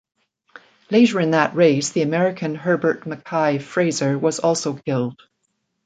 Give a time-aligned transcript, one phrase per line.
[0.89, 5.21] Later in that race the American Herbert MacKay-Fraser was also killed.